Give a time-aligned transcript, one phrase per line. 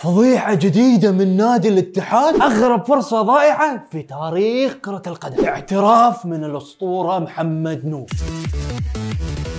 [0.00, 2.34] فضيحة جديدة من نادي الاتحاد.
[2.42, 5.44] أغرب فرصة ضائعة في تاريخ كرة القدم.
[5.44, 8.06] اعتراف من الأسطورة محمد نور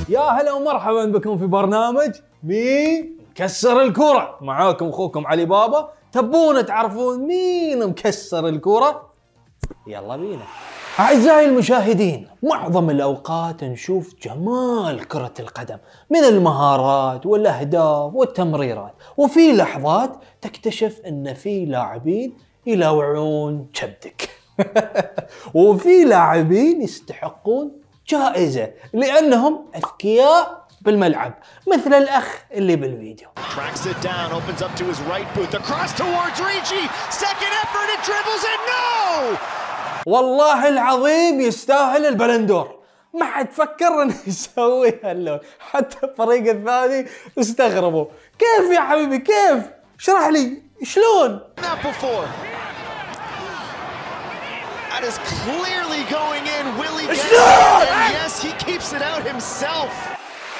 [0.09, 2.11] يا هلا ومرحبا بكم في برنامج
[2.43, 4.37] مين مكسر الكرة.
[4.41, 5.89] معاكم أخوكم علي بابا.
[6.11, 9.11] تبون تعرفون مين مكسر الكرة؟
[9.87, 10.43] يلا بينا.
[10.99, 15.77] أعزائي المشاهدين معظم الأوقات نشوف جمال كرة القدم
[16.09, 24.29] من المهارات والأهداف والتمريرات وفي لحظات تكتشف أن في لاعبين يلوعون كبدك
[25.53, 27.71] وفي لاعبين يستحقون
[28.07, 31.33] جائزة لأنهم أذكياء بالملعب
[31.73, 33.27] مثل الأخ اللي بالفيديو.
[40.05, 42.81] والله العظيم يستاهل البلندور.
[43.13, 45.39] ما حد فكر إنه يسوي هاللون.
[45.71, 47.07] حتى الفريق الثاني
[47.39, 48.05] استغربوا.
[48.39, 49.63] كيف يا حبيبي؟ كيف؟
[49.99, 50.61] اشرح لي.
[50.83, 51.39] شلون؟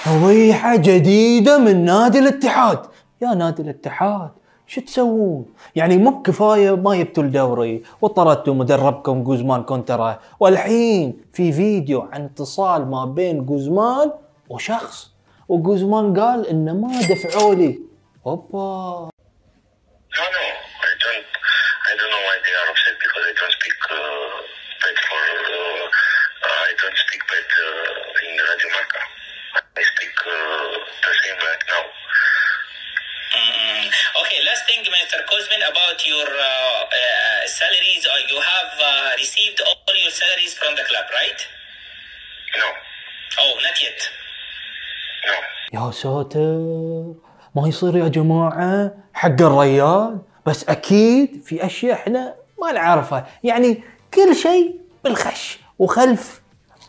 [0.08, 2.86] ضيحة جديدة من نادي الاتحاد.
[3.22, 4.32] يا نادي الاتحاد.
[4.72, 12.02] شو تسوون؟ يعني مو بكفاية ما جبتوا الدوري وطردتوا مدربكم جوزمان كونترا والحين في فيديو
[12.12, 14.12] عن اتصال ما بين جوزمان
[14.50, 15.12] وشخص
[15.50, 17.80] وجوزمان قال انه ما دفعوا لي
[18.28, 19.10] أوبا
[20.22, 21.26] I don't.
[21.90, 24.36] I don't know why they are upset because I don't speak uh,
[24.82, 25.24] bad for.
[25.56, 25.84] Uh,
[26.46, 29.02] uh, I don't speak bad uh, in Radio Marca.
[29.80, 30.70] I speak uh,
[31.06, 31.84] the same like now.
[33.36, 33.86] Mm,
[34.22, 35.20] Okay, last thing, Mr.
[35.30, 36.44] Kozmin, about your uh,
[37.00, 38.04] uh, salaries.
[38.06, 38.90] Uh, you have uh,
[39.24, 41.40] received all your salaries from the club, right?
[42.62, 42.68] No,
[43.42, 44.00] Oh, not yet.
[45.28, 45.36] no.
[45.74, 46.58] يا ساتر
[47.56, 53.84] ما يصير يا جماعة حق الريال بس أكيد في أشياء إحنا ما نعرفها يعني
[54.14, 56.42] كل شيء بالخش وخلف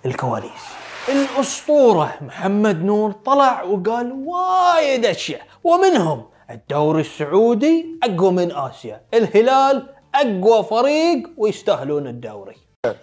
[0.06, 0.62] الكواليس
[1.08, 9.00] الأسطورة محمد نور طلع وقال وايد أشياء ومنهم الدوري السعودي أقوى من آسيا.
[9.14, 12.56] الهلال أقوى فريق ويستاهلون الدوري.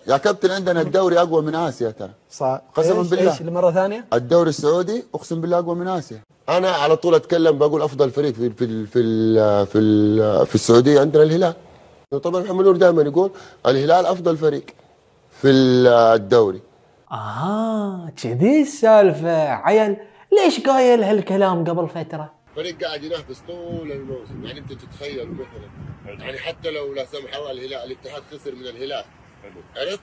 [0.07, 2.09] يا كابتن عندنا الدوري أقوى من آسيا ترى.
[2.31, 2.61] صح.
[2.75, 3.31] قسما بالله.
[3.31, 6.19] إيش لمرة ثانية؟ الدوري السعودي أقسم بالله أقوى من آسيا.
[6.49, 9.01] أنا على طول أتكلم بقول أفضل فريق في في في
[9.65, 11.53] في في السعودية عندنا الهلال.
[12.23, 13.31] طبعا محمد نور دائما يقول
[13.65, 14.65] الهلال أفضل فريق
[15.41, 16.61] في ال- الدوري.
[17.11, 19.49] آه كذي السالفة.
[19.49, 19.97] عيل
[20.31, 24.45] ليش قايل هالكلام قبل فترة؟ فريق قاعد ينافس طول الموسم.
[24.45, 29.03] يعني انت تتخيل مثلا يعني حتى لو لا سمح الله الهلال الاتحاد خسر من الهلال.
[29.77, 29.99] عرفت؟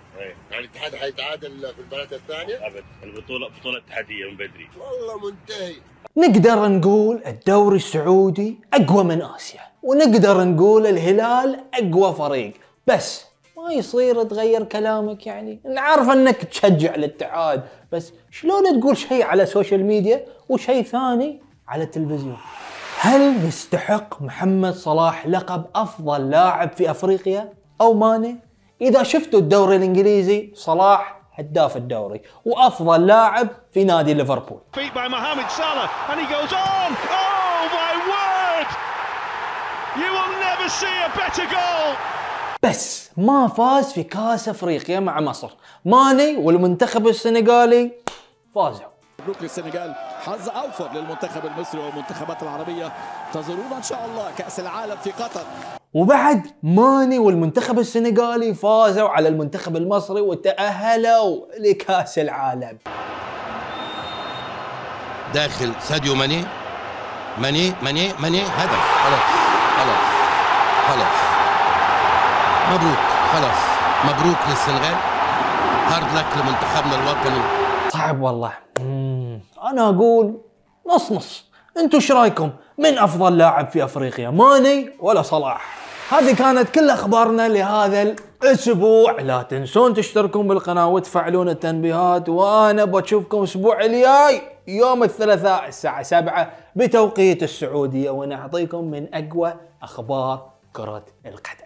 [0.51, 2.67] يعني الاتحاد حيتعادل في المباراة الثانية.
[2.67, 2.85] أبد.
[3.03, 4.69] البطوله بطولة اتحادية من بدري.
[4.79, 5.75] والله منتهي.
[6.17, 12.53] نقدر نقول الدوري السعودي أقوى من آسيا ونقدر نقول الهلال أقوى فريق.
[12.87, 13.25] بس
[13.57, 15.61] ما يصير تغير كلامك يعني.
[15.65, 17.63] نعرف إنك تشجع الاتحاد
[17.93, 22.37] بس شلون تقول شيء على السوشيال ميديا وشيء ثاني؟ على التلفزيون.
[23.01, 28.37] هل يستحق محمد صلاح لقب أفضل لاعب في أفريقيا أو ماني؟
[28.81, 34.61] إذا شفتوا الدوري الإنجليزي صلاح هداف الدوري وأفضل لاعب في نادي ليفربول.
[34.75, 34.79] Oh.
[42.63, 45.51] بس ما فاز في كأس أفريقيا مع مصر.
[45.85, 47.93] ماني والمنتخب السنغالي
[48.55, 48.96] فازوا.
[49.27, 49.95] مبروك للسنغال.
[50.27, 52.93] حظ أوفر للمنتخب المصري والمنتخبات العربية.
[53.27, 55.41] انتظرونا إن شاء الله كأس العالم في قطر.
[55.95, 62.79] وبعد ماني والمنتخب السنغالي فازوا على المنتخب المصري وتأهلوا لكأس العالم.
[65.35, 66.45] داخل ساديو ماني.
[67.39, 68.43] ماني ماني ماني.
[68.43, 68.81] هدف.
[69.05, 69.27] خلاص
[69.77, 70.07] خلاص
[70.89, 71.17] خلاص.
[72.73, 72.99] مبروك.
[73.33, 73.61] خلاص.
[74.05, 74.97] مبروك للسنغال.
[75.87, 77.43] hard luck لمنتخبنا الوطني.
[77.89, 78.53] صعب والله.
[78.81, 79.06] مم.
[79.71, 80.41] أنا أقول
[80.95, 81.45] نص نص.
[81.79, 85.77] أنتوا إيش رأيكم؟ من أفضل لاعب في أفريقيا ماني ولا صلاح؟
[86.11, 88.03] هذه كانت كل أخبارنا لهذا
[88.43, 89.21] الأسبوع.
[89.21, 97.43] لا تنسون تشتركون بالقناة وتفعلون التنبيهات وأنا بشوفكم الأسبوع الجاي يوم الثلاثاء الساعة 7 بتوقيت
[97.43, 101.66] السعودية ونعطيكم من أقوى أخبار كرة القدم.